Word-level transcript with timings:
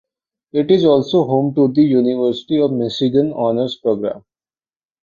It 0.51 0.71
is 0.71 0.83
also 0.83 1.25
home 1.25 1.53
to 1.53 1.67
the 1.67 1.83
University 1.83 2.59
of 2.59 2.71
Michigan 2.71 3.33
Honors 3.33 3.75
Program. 3.75 4.23